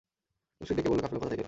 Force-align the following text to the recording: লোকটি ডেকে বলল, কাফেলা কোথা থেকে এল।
লোকটি 0.61 0.73
ডেকে 0.75 0.89
বলল, 0.89 1.01
কাফেলা 1.01 1.19
কোথা 1.19 1.29
থেকে 1.29 1.35
এল। 1.35 1.39